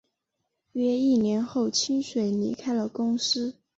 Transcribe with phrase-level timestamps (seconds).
[0.71, 3.53] 约一年后清水离开了公司。